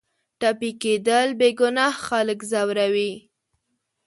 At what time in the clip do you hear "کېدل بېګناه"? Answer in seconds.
0.81-1.93